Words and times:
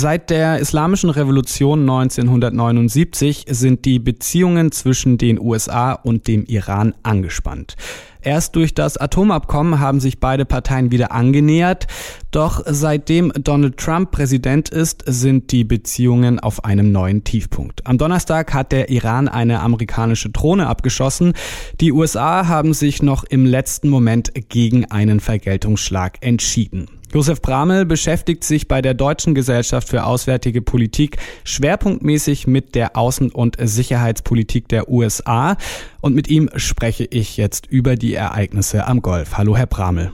Seit 0.00 0.30
der 0.30 0.60
Islamischen 0.60 1.10
Revolution 1.10 1.80
1979 1.80 3.46
sind 3.48 3.84
die 3.84 3.98
Beziehungen 3.98 4.70
zwischen 4.70 5.18
den 5.18 5.40
USA 5.40 5.90
und 5.90 6.28
dem 6.28 6.44
Iran 6.44 6.94
angespannt. 7.02 7.74
Erst 8.22 8.54
durch 8.54 8.74
das 8.74 8.96
Atomabkommen 8.96 9.80
haben 9.80 9.98
sich 9.98 10.20
beide 10.20 10.44
Parteien 10.44 10.92
wieder 10.92 11.10
angenähert, 11.10 11.88
doch 12.30 12.62
seitdem 12.64 13.32
Donald 13.42 13.76
Trump 13.76 14.12
Präsident 14.12 14.68
ist, 14.68 15.02
sind 15.04 15.50
die 15.50 15.64
Beziehungen 15.64 16.38
auf 16.38 16.64
einem 16.64 16.92
neuen 16.92 17.24
Tiefpunkt. 17.24 17.84
Am 17.84 17.98
Donnerstag 17.98 18.54
hat 18.54 18.70
der 18.70 18.90
Iran 18.90 19.26
eine 19.26 19.58
amerikanische 19.58 20.30
Drohne 20.30 20.68
abgeschossen. 20.68 21.32
Die 21.80 21.90
USA 21.90 22.46
haben 22.46 22.72
sich 22.72 23.02
noch 23.02 23.24
im 23.24 23.44
letzten 23.44 23.88
Moment 23.88 24.30
gegen 24.48 24.84
einen 24.92 25.18
Vergeltungsschlag 25.18 26.18
entschieden. 26.20 26.86
Josef 27.12 27.40
Bramel 27.40 27.86
beschäftigt 27.86 28.44
sich 28.44 28.68
bei 28.68 28.82
der 28.82 28.92
Deutschen 28.92 29.34
Gesellschaft 29.34 29.88
für 29.88 30.04
Auswärtige 30.04 30.60
Politik 30.60 31.16
schwerpunktmäßig 31.44 32.46
mit 32.46 32.74
der 32.74 32.96
Außen- 32.96 33.32
und 33.32 33.56
Sicherheitspolitik 33.58 34.68
der 34.68 34.90
USA 34.90 35.56
und 36.02 36.14
mit 36.14 36.28
ihm 36.28 36.50
spreche 36.56 37.04
ich 37.04 37.38
jetzt 37.38 37.66
über 37.66 37.96
die 37.96 38.12
Ereignisse 38.12 38.86
am 38.86 39.00
Golf. 39.00 39.38
Hallo, 39.38 39.56
Herr 39.56 39.66
Bramel. 39.66 40.12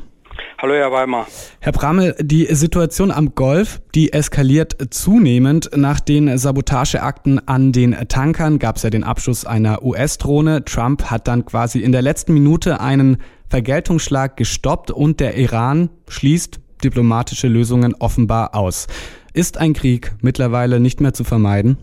Hallo, 0.58 0.74
Herr 0.74 0.92
Weimar. 0.92 1.26
Herr 1.60 1.72
Bramel, 1.72 2.14
die 2.20 2.46
Situation 2.54 3.10
am 3.10 3.34
Golf, 3.34 3.82
die 3.94 4.12
eskaliert 4.12 4.76
zunehmend. 4.90 5.70
Nach 5.76 5.98
den 5.98 6.38
Sabotageakten 6.38 7.46
an 7.48 7.72
den 7.72 7.96
Tankern 8.08 8.60
gab 8.60 8.76
es 8.76 8.84
ja 8.84 8.90
den 8.90 9.04
Abschuss 9.04 9.44
einer 9.44 9.84
US-Drohne. 9.84 10.64
Trump 10.64 11.10
hat 11.10 11.26
dann 11.26 11.44
quasi 11.44 11.80
in 11.80 11.92
der 11.92 12.02
letzten 12.02 12.34
Minute 12.34 12.80
einen 12.80 13.18
Vergeltungsschlag 13.50 14.36
gestoppt 14.36 14.90
und 14.90 15.20
der 15.20 15.36
Iran 15.36 15.90
schließt 16.08 16.60
diplomatische 16.84 17.48
Lösungen 17.48 17.94
offenbar 17.98 18.54
aus. 18.54 18.86
Ist 19.32 19.58
ein 19.58 19.72
Krieg 19.72 20.12
mittlerweile 20.22 20.78
nicht 20.78 21.00
mehr 21.00 21.12
zu 21.12 21.24
vermeiden? 21.24 21.78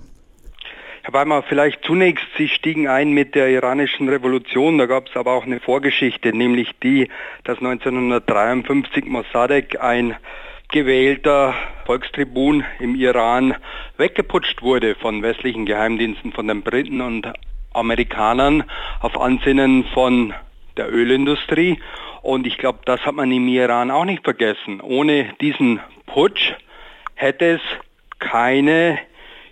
Herr 1.03 1.13
Weimar, 1.13 1.41
vielleicht 1.41 1.83
zunächst, 1.83 2.25
Sie 2.37 2.47
stiegen 2.47 2.87
ein 2.87 3.11
mit 3.11 3.33
der 3.33 3.49
iranischen 3.49 4.07
Revolution, 4.07 4.77
da 4.77 4.85
gab 4.85 5.09
es 5.09 5.15
aber 5.15 5.33
auch 5.33 5.45
eine 5.45 5.59
Vorgeschichte, 5.59 6.31
nämlich 6.31 6.69
die, 6.83 7.09
dass 7.43 7.57
1953 7.57 9.05
Mossadegh, 9.05 9.79
ein 9.79 10.15
gewählter 10.71 11.55
Volkstribun 11.85 12.63
im 12.79 12.95
Iran, 12.95 13.55
weggeputscht 13.97 14.61
wurde 14.61 14.93
von 14.93 15.23
westlichen 15.23 15.65
Geheimdiensten, 15.65 16.31
von 16.33 16.47
den 16.47 16.61
Briten 16.61 17.01
und 17.01 17.27
Amerikanern 17.73 18.63
auf 18.99 19.19
Ansinnen 19.19 19.85
von 19.93 20.33
der 20.77 20.91
Ölindustrie. 20.91 21.79
Und 22.21 22.45
ich 22.45 22.57
glaube, 22.57 22.79
das 22.85 23.05
hat 23.05 23.15
man 23.15 23.31
im 23.31 23.47
Iran 23.47 23.91
auch 23.91 24.05
nicht 24.05 24.23
vergessen. 24.23 24.81
Ohne 24.81 25.33
diesen 25.41 25.79
Putsch 26.05 26.53
hätte 27.15 27.45
es 27.45 27.61
keine 28.19 28.99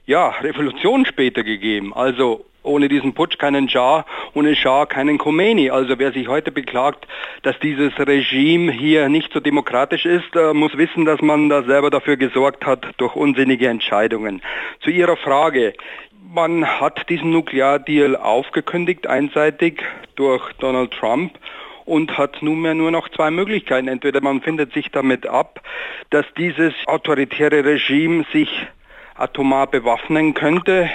ja, 0.06 0.30
Revolution 0.42 1.06
später 1.06 1.44
gegeben. 1.44 1.94
Also 1.94 2.46
ohne 2.64 2.90
diesen 2.90 3.14
Putsch 3.14 3.38
keinen 3.38 3.70
Schah, 3.70 4.06
ohne 4.34 4.56
Schah 4.56 4.86
keinen 4.86 5.18
Khomeini. 5.18 5.70
Also 5.70 5.98
wer 5.98 6.12
sich 6.12 6.28
heute 6.28 6.52
beklagt, 6.52 7.08
dass 7.44 7.58
dieses 7.60 7.98
Regime 7.98 8.72
hier 8.72 9.10
nicht 9.10 9.32
so 9.34 9.40
demokratisch 9.40 10.06
ist, 10.06 10.36
äh, 10.36 10.54
muss 10.54 10.78
wissen, 10.78 11.06
dass 11.06 11.22
man 11.22 11.50
da 11.50 11.64
selber 11.64 11.90
dafür 11.90 12.18
gesorgt 12.18 12.66
hat 12.66 12.86
durch 12.98 13.16
unsinnige 13.16 13.68
Entscheidungen. 13.68 14.42
Zu 14.82 14.90
Ihrer 14.90 15.18
Frage. 15.18 15.74
Man 16.22 16.66
hat 16.66 17.10
diesen 17.10 17.32
Nukleardeal 17.32 18.16
aufgekündigt, 18.16 19.08
einseitig 19.08 19.84
durch 20.16 20.52
Donald 20.60 20.92
Trump 20.92 21.40
und 21.86 22.18
hat 22.18 22.44
nunmehr 22.44 22.76
nur 22.76 22.92
noch 22.92 23.10
zwei 23.10 23.32
Möglichkeiten. 23.32 23.88
Entweder 23.88 24.22
man 24.22 24.42
findet 24.42 24.74
sich 24.74 24.92
damit 24.92 25.26
ab, 25.26 25.62
dass 26.12 26.26
dieses 26.38 26.74
autoritäre 26.86 27.66
Regime 27.66 28.26
sich 28.32 28.50
atomar 29.16 29.68
bewaffnen 29.68 30.34
könnte. 30.34 30.90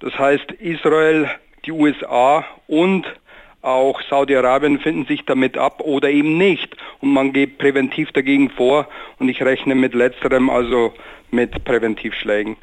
Das 0.00 0.18
heißt, 0.18 0.52
Israel, 0.52 1.28
die 1.66 1.72
USA 1.72 2.44
und 2.66 3.04
auch 3.60 4.00
Saudi-Arabien 4.08 4.78
finden 4.78 5.06
sich 5.06 5.24
damit 5.26 5.58
ab 5.58 5.80
oder 5.80 6.08
eben 6.08 6.38
nicht. 6.38 6.76
Und 7.00 7.12
man 7.12 7.32
geht 7.32 7.58
präventiv 7.58 8.12
dagegen 8.12 8.48
vor 8.50 8.88
und 9.18 9.28
ich 9.28 9.42
rechne 9.42 9.74
mit 9.74 9.92
letzterem, 9.92 10.48
also 10.48 10.94
mit 11.30 11.64
Präventivschlägen. 11.64 12.56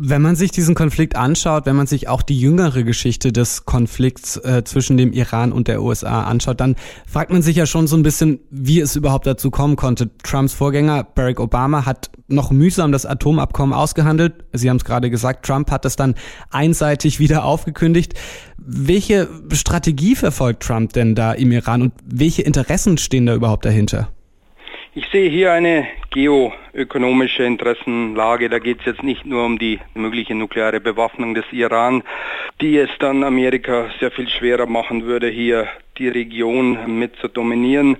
Wenn 0.00 0.22
man 0.22 0.36
sich 0.36 0.52
diesen 0.52 0.76
Konflikt 0.76 1.16
anschaut, 1.16 1.66
wenn 1.66 1.74
man 1.74 1.88
sich 1.88 2.06
auch 2.06 2.22
die 2.22 2.38
jüngere 2.38 2.84
Geschichte 2.84 3.32
des 3.32 3.64
Konflikts 3.64 4.36
äh, 4.36 4.62
zwischen 4.62 4.96
dem 4.96 5.12
Iran 5.12 5.50
und 5.50 5.66
der 5.66 5.82
USA 5.82 6.22
anschaut, 6.22 6.60
dann 6.60 6.76
fragt 7.04 7.32
man 7.32 7.42
sich 7.42 7.56
ja 7.56 7.66
schon 7.66 7.88
so 7.88 7.96
ein 7.96 8.04
bisschen, 8.04 8.38
wie 8.48 8.78
es 8.78 8.94
überhaupt 8.94 9.26
dazu 9.26 9.50
kommen 9.50 9.74
konnte. 9.74 10.08
Trumps 10.22 10.54
Vorgänger 10.54 11.02
Barack 11.02 11.40
Obama 11.40 11.84
hat 11.84 12.10
noch 12.28 12.52
mühsam 12.52 12.92
das 12.92 13.06
Atomabkommen 13.06 13.74
ausgehandelt. 13.74 14.44
Sie 14.52 14.70
haben 14.70 14.76
es 14.76 14.84
gerade 14.84 15.10
gesagt, 15.10 15.44
Trump 15.44 15.72
hat 15.72 15.84
es 15.84 15.96
dann 15.96 16.14
einseitig 16.50 17.18
wieder 17.18 17.44
aufgekündigt. 17.44 18.14
Welche 18.56 19.28
Strategie 19.52 20.14
verfolgt 20.14 20.62
Trump 20.62 20.92
denn 20.92 21.16
da 21.16 21.32
im 21.32 21.50
Iran 21.50 21.82
und 21.82 21.92
welche 22.04 22.42
Interessen 22.42 22.98
stehen 22.98 23.26
da 23.26 23.34
überhaupt 23.34 23.64
dahinter? 23.64 24.10
Ich 24.94 25.06
sehe 25.10 25.28
hier 25.28 25.52
eine 25.52 25.86
geoökonomische 26.10 27.44
Interessenlage. 27.44 28.48
Da 28.48 28.58
geht 28.58 28.80
es 28.80 28.86
jetzt 28.86 29.02
nicht 29.02 29.26
nur 29.26 29.44
um 29.44 29.58
die 29.58 29.80
mögliche 29.94 30.34
nukleare 30.34 30.80
Bewaffnung 30.80 31.34
des 31.34 31.44
Iran, 31.52 32.02
die 32.60 32.78
es 32.78 32.90
dann 32.98 33.24
Amerika 33.24 33.90
sehr 34.00 34.10
viel 34.10 34.28
schwerer 34.28 34.66
machen 34.66 35.04
würde, 35.04 35.28
hier 35.28 35.68
die 35.98 36.08
Region 36.08 36.98
mit 36.98 37.16
zu 37.16 37.28
dominieren, 37.28 37.96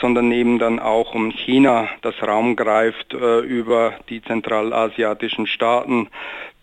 sondern 0.00 0.30
eben 0.32 0.58
dann 0.58 0.78
auch 0.78 1.14
um 1.14 1.30
China, 1.30 1.88
das 2.02 2.14
Raum 2.22 2.56
greift 2.56 3.12
äh, 3.12 3.40
über 3.40 3.94
die 4.08 4.22
zentralasiatischen 4.22 5.46
Staaten, 5.46 6.08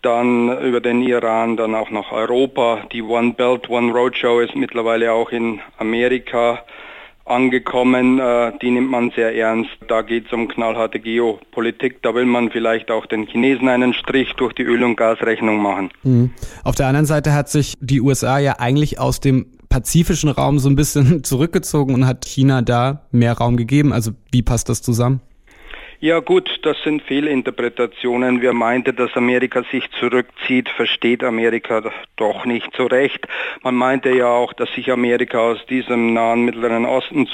dann 0.02 0.58
über 0.62 0.80
den 0.80 1.02
Iran, 1.02 1.56
dann 1.56 1.74
auch 1.74 1.90
nach 1.90 2.12
Europa. 2.12 2.86
Die 2.92 3.02
One 3.02 3.34
Belt, 3.34 3.68
One 3.68 3.92
Road 3.92 4.16
Show 4.16 4.40
ist 4.40 4.54
mittlerweile 4.54 5.12
auch 5.12 5.30
in 5.30 5.60
Amerika 5.78 6.64
angekommen. 7.30 8.18
Äh, 8.18 8.52
die 8.60 8.70
nimmt 8.70 8.90
man 8.90 9.10
sehr 9.14 9.34
ernst. 9.34 9.70
Da 9.88 10.02
geht 10.02 10.26
es 10.26 10.32
um 10.32 10.48
knallharte 10.48 11.00
Geopolitik. 11.00 12.02
Da 12.02 12.14
will 12.14 12.26
man 12.26 12.50
vielleicht 12.50 12.90
auch 12.90 13.06
den 13.06 13.26
Chinesen 13.26 13.68
einen 13.68 13.94
Strich 13.94 14.34
durch 14.34 14.52
die 14.52 14.62
Öl- 14.62 14.84
und 14.84 14.96
Gasrechnung 14.96 15.62
machen. 15.62 15.90
Mhm. 16.02 16.30
Auf 16.64 16.74
der 16.74 16.86
anderen 16.86 17.06
Seite 17.06 17.32
hat 17.32 17.48
sich 17.48 17.74
die 17.80 18.00
USA 18.00 18.38
ja 18.38 18.56
eigentlich 18.58 18.98
aus 18.98 19.20
dem 19.20 19.46
pazifischen 19.68 20.30
Raum 20.30 20.58
so 20.58 20.68
ein 20.68 20.76
bisschen 20.76 21.22
zurückgezogen 21.24 21.94
und 21.94 22.06
hat 22.06 22.24
China 22.24 22.62
da 22.62 23.02
mehr 23.10 23.34
Raum 23.34 23.56
gegeben. 23.56 23.92
Also 23.92 24.12
wie 24.32 24.42
passt 24.42 24.68
das 24.68 24.82
zusammen? 24.82 25.20
Ja 26.00 26.20
gut, 26.20 26.60
das 26.62 26.76
sind 26.84 27.02
Fehlinterpretationen. 27.02 28.40
Wer 28.40 28.52
meinte, 28.52 28.92
dass 28.92 29.16
Amerika 29.16 29.64
sich 29.72 29.90
zurückzieht, 29.98 30.68
versteht 30.68 31.24
Amerika 31.24 31.90
doch 32.14 32.44
nicht 32.44 32.70
so 32.76 32.86
recht. 32.86 33.26
Man 33.64 33.74
meinte 33.74 34.10
ja 34.10 34.28
auch, 34.28 34.52
dass 34.52 34.72
sich 34.74 34.92
Amerika 34.92 35.40
aus 35.40 35.58
diesem 35.66 36.14
nahen 36.14 36.44
Mittleren 36.44 36.86
Osten 36.86 37.26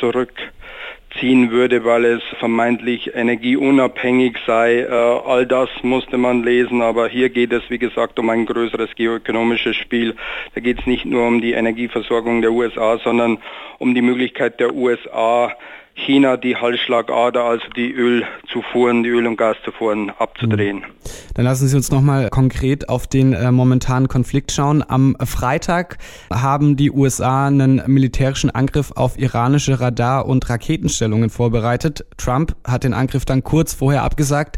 zurückziehen 1.15 1.51
würde, 1.51 1.85
weil 1.85 2.05
es 2.05 2.23
vermeintlich 2.39 3.15
energieunabhängig 3.15 4.37
sei. 4.47 4.81
Äh, 4.81 4.89
all 4.89 5.47
das 5.47 5.69
musste 5.83 6.19
man 6.19 6.43
lesen, 6.43 6.83
aber 6.83 7.09
hier 7.09 7.31
geht 7.31 7.53
es, 7.53 7.63
wie 7.69 7.79
gesagt, 7.79 8.19
um 8.19 8.31
ein 8.31 8.47
größeres 8.47 8.91
geoökonomisches 8.97 9.77
Spiel. 9.77 10.15
Da 10.55 10.61
geht 10.61 10.81
es 10.81 10.87
nicht 10.87 11.05
nur 11.05 11.27
um 11.27 11.41
die 11.41 11.53
Energieversorgung 11.53 12.43
der 12.43 12.53
USA, 12.53 12.99
sondern 13.03 13.39
um 13.79 13.95
die 13.95 14.03
Möglichkeit 14.03 14.61
der 14.61 14.75
USA, 14.75 15.53
China 15.95 16.37
die 16.37 16.57
Halsschlagader, 16.57 17.45
also 17.45 17.65
die 17.77 17.93
Ölzufuhren, 17.93 19.05
die 19.05 19.11
Öl- 19.11 19.27
und 19.27 19.37
Gaszufuhren 19.37 20.11
abzudrehen. 20.11 20.83
Hm. 20.83 20.91
Dann 21.35 21.45
lassen 21.45 21.69
Sie 21.69 21.77
uns 21.77 21.91
nochmal 21.91 22.29
konkret 22.31 22.89
auf 22.89 23.07
den 23.07 23.33
äh, 23.33 23.51
momentanen 23.51 24.09
Konflikt 24.09 24.53
schauen. 24.53 24.85
Am 24.87 25.17
Freitag 25.25 25.99
haben 26.33 26.77
die 26.77 26.91
USA 26.91 27.47
einen 27.47 27.83
militärischen 27.87 28.51
Angriff 28.51 28.93
auf 28.95 29.19
iranische 29.19 29.81
Radar- 29.81 30.27
und 30.27 30.49
Raketenstellungen 30.49 31.04
vorbereitet. 31.31 32.05
Trump 32.17 32.55
hat 32.67 32.85
den 32.85 32.95
Angriff 32.95 33.25
dann 33.25 33.43
kurz 33.43 33.75
vorher 33.75 34.03
abgesagt. 34.03 34.56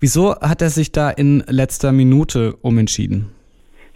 Wieso 0.00 0.34
hat 0.40 0.62
er 0.62 0.70
sich 0.70 0.92
da 0.92 1.10
in 1.10 1.44
letzter 1.46 1.92
Minute 1.92 2.56
umentschieden? 2.62 3.30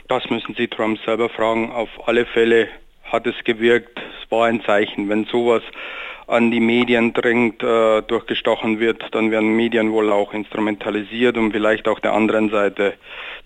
Das 0.08 0.28
müssen 0.28 0.54
Sie 0.54 0.68
Trump 0.68 0.98
selber 1.04 1.28
fragen. 1.30 1.72
Auf 1.72 1.88
alle 2.06 2.26
Fälle 2.26 2.68
hat 3.04 3.26
es 3.26 3.34
gewirkt. 3.44 3.98
Es 3.98 4.30
war 4.30 4.46
ein 4.46 4.62
Zeichen. 4.62 5.08
Wenn 5.08 5.24
sowas 5.24 5.62
an 6.26 6.50
die 6.50 6.60
Medien 6.60 7.12
dringt, 7.12 7.62
äh, 7.62 8.02
durchgestochen 8.02 8.80
wird, 8.80 9.02
dann 9.12 9.30
werden 9.30 9.56
Medien 9.56 9.92
wohl 9.92 10.10
auch 10.12 10.32
instrumentalisiert, 10.32 11.36
um 11.36 11.52
vielleicht 11.52 11.88
auch 11.88 12.00
der 12.00 12.12
anderen 12.12 12.50
Seite 12.50 12.94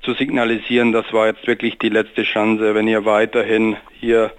zu 0.02 0.14
signalisieren, 0.14 0.92
das 0.92 1.12
war 1.12 1.26
jetzt 1.26 1.46
wirklich 1.46 1.78
die 1.78 1.88
letzte 1.88 2.22
Chance, 2.22 2.74
wenn 2.74 2.86
ihr 2.86 3.04
weiterhin 3.04 3.76
hier 3.98 4.32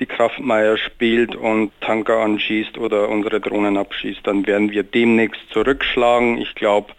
die 0.00 0.06
Kraftmeier 0.06 0.76
spielt 0.76 1.34
und 1.34 1.72
Tanker 1.80 2.18
anschießt 2.18 2.76
oder 2.78 3.08
unsere 3.08 3.40
Drohnen 3.40 3.76
abschießt, 3.76 4.20
dann 4.24 4.46
werden 4.46 4.70
wir 4.70 4.82
demnächst 4.82 5.40
zurückschlagen. 5.50 6.38
Ich 6.38 6.54
glaube, 6.54 6.92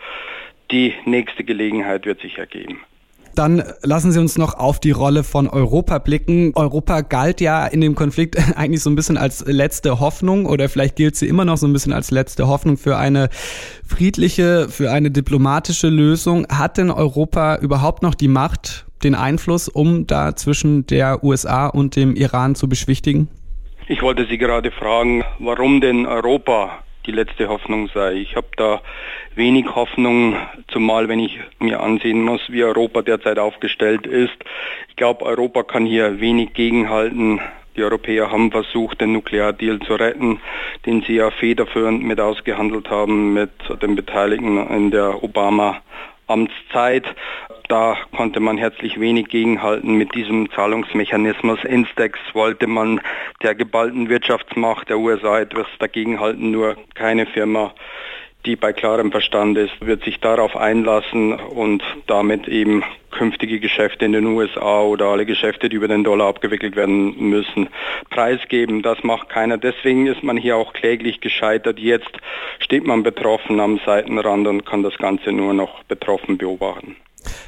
die 0.72 0.94
nächste 1.06 1.44
Gelegenheit 1.44 2.06
wird 2.06 2.22
sich 2.22 2.38
ergeben. 2.38 2.84
Dann 3.40 3.64
lassen 3.84 4.12
Sie 4.12 4.20
uns 4.20 4.38
noch 4.38 4.56
auf 4.56 4.82
die 4.82 4.92
Rolle 4.92 5.24
von 5.24 5.48
Europa 5.48 6.00
blicken. 6.00 6.52
Europa 6.56 7.00
galt 7.00 7.40
ja 7.40 7.66
in 7.66 7.80
dem 7.80 7.96
Konflikt 7.96 8.36
eigentlich 8.58 8.84
so 8.84 8.90
ein 8.90 8.98
bisschen 8.98 9.16
als 9.16 9.46
letzte 9.48 10.02
Hoffnung 10.02 10.46
oder 10.46 10.68
vielleicht 10.68 10.98
gilt 10.98 11.16
sie 11.16 11.30
immer 11.30 11.46
noch 11.46 11.56
so 11.56 11.66
ein 11.66 11.72
bisschen 11.72 11.94
als 11.94 12.12
letzte 12.12 12.50
Hoffnung 12.50 12.76
für 12.76 12.98
eine 12.98 13.30
friedliche, 13.88 14.68
für 14.68 14.92
eine 14.92 15.10
diplomatische 15.10 15.88
Lösung. 15.88 16.48
Hat 16.50 16.78
denn 16.78 16.92
Europa 16.92 17.56
überhaupt 17.60 18.04
noch 18.04 18.14
die 18.14 18.28
Macht, 18.28 18.86
den 19.06 19.16
Einfluss, 19.16 19.70
um 19.70 20.06
da 20.06 20.36
zwischen 20.36 20.86
der 20.88 21.24
USA 21.24 21.68
und 21.68 21.96
dem 21.96 22.18
Iran 22.18 22.56
zu 22.56 22.68
beschwichtigen? 22.68 23.30
Ich 23.88 24.02
wollte 24.02 24.28
Sie 24.30 24.38
gerade 24.38 24.70
fragen, 24.70 25.24
warum 25.40 25.80
denn 25.80 26.06
Europa 26.06 26.80
die 27.06 27.12
letzte 27.12 27.48
Hoffnung 27.50 27.90
sei. 27.94 28.14
Ich 28.14 28.36
habe 28.36 28.48
da 28.58 28.82
wenig 29.36 29.74
Hoffnung, 29.76 30.36
zumal 30.68 31.08
wenn 31.08 31.20
ich 31.20 31.40
mir 31.60 31.82
ansehen 31.82 32.22
muss, 32.24 32.42
wie 32.50 32.64
Europa 32.64 33.02
derzeit 33.02 33.40
aufgestellt 33.40 34.06
ist. 34.06 34.36
Ich 34.90 34.96
glaube, 34.96 35.26
Europa 35.26 35.64
kann 35.64 35.86
hier 35.86 36.20
wenig 36.20 36.54
gegenhalten. 36.54 37.40
Die 37.76 37.84
Europäer 37.84 38.32
haben 38.32 38.52
versucht, 38.52 39.00
den 39.00 39.14
Nukleardeal 39.14 39.80
zu 39.80 39.96
retten, 39.96 40.42
den 40.86 41.02
sie 41.04 41.16
ja 41.16 41.32
federführend 41.32 42.04
mit 42.04 42.20
ausgehandelt 42.20 42.90
haben 42.90 43.34
mit 43.34 43.52
den 43.82 43.96
Beteiligten 43.96 44.58
in 44.68 44.92
der 44.92 45.24
Obama 45.24 45.82
Amtszeit. 46.30 47.06
Da 47.68 47.98
konnte 48.16 48.40
man 48.40 48.58
herzlich 48.58 49.00
wenig 49.00 49.28
gegenhalten 49.28 49.96
mit 49.96 50.16
diesem 50.16 50.50
Zahlungsmechanismus. 50.52 51.64
Instex 51.64 52.20
wollte 52.34 52.68
man 52.68 53.02
der 53.44 53.56
geballten 53.56 54.10
Wirtschaftsmacht 54.10 54.90
der 54.90 55.00
USA 55.00 55.40
etwas 55.40 55.68
dagegenhalten, 55.80 56.52
nur 56.52 56.78
keine 56.96 57.26
Firma 57.26 57.74
die 58.46 58.56
bei 58.56 58.74
klarem 58.74 59.12
Verstand 59.12 59.58
ist, 59.58 59.74
wird 59.86 60.04
sich 60.04 60.20
darauf 60.20 60.56
einlassen 60.56 61.34
und 61.34 61.84
damit 62.08 62.48
eben 62.48 62.84
künftige 63.12 63.60
Geschäfte 63.60 64.06
in 64.06 64.14
den 64.14 64.26
USA 64.28 64.82
oder 64.82 65.08
alle 65.08 65.26
Geschäfte, 65.26 65.68
die 65.68 65.76
über 65.76 65.88
den 65.88 66.04
Dollar 66.04 66.28
abgewickelt 66.28 66.76
werden 66.76 67.30
müssen, 67.30 67.70
preisgeben. 68.10 68.82
Das 68.82 69.04
macht 69.04 69.30
keiner. 69.30 69.58
Deswegen 69.58 70.08
ist 70.08 70.24
man 70.24 70.38
hier 70.38 70.56
auch 70.56 70.74
kläglich 70.74 71.20
gescheitert. 71.20 71.80
Jetzt 71.80 72.12
steht 72.60 72.86
man 72.86 73.04
betroffen 73.04 73.60
am 73.60 73.80
Seitenrand 73.86 74.48
und 74.48 74.66
kann 74.66 74.84
das 74.84 74.98
Ganze 74.98 75.32
nur 75.32 75.54
noch 75.54 75.84
betroffen 75.84 76.38
beobachten. 76.38 76.96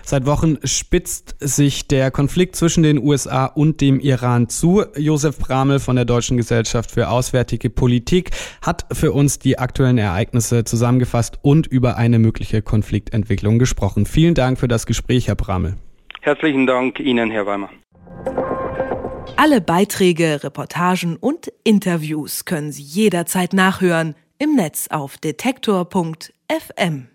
Seit 0.03 0.25
Wochen 0.25 0.57
spitzt 0.63 1.35
sich 1.39 1.87
der 1.87 2.11
Konflikt 2.11 2.55
zwischen 2.55 2.83
den 2.83 2.97
USA 2.97 3.45
und 3.45 3.81
dem 3.81 3.99
Iran 3.99 4.49
zu. 4.49 4.83
Josef 4.97 5.37
Bramel 5.37 5.79
von 5.79 5.95
der 5.95 6.05
Deutschen 6.05 6.37
Gesellschaft 6.37 6.91
für 6.91 7.09
Auswärtige 7.09 7.69
Politik 7.69 8.31
hat 8.61 8.85
für 8.91 9.11
uns 9.11 9.39
die 9.39 9.59
aktuellen 9.59 9.97
Ereignisse 9.97 10.63
zusammengefasst 10.63 11.39
und 11.41 11.67
über 11.67 11.97
eine 11.97 12.19
mögliche 12.19 12.61
Konfliktentwicklung 12.61 13.59
gesprochen. 13.59 14.05
Vielen 14.05 14.35
Dank 14.35 14.59
für 14.59 14.67
das 14.67 14.85
Gespräch, 14.85 15.27
Herr 15.27 15.35
Bramel. 15.35 15.75
Herzlichen 16.21 16.67
Dank 16.67 16.99
Ihnen, 16.99 17.31
Herr 17.31 17.45
Weimer. 17.45 17.69
Alle 19.37 19.61
Beiträge, 19.61 20.43
Reportagen 20.43 21.15
und 21.15 21.51
Interviews 21.63 22.45
können 22.45 22.71
Sie 22.71 22.83
jederzeit 22.83 23.53
nachhören 23.53 24.15
im 24.37 24.55
Netz 24.55 24.87
auf 24.89 25.17
detektor.fm. 25.17 27.07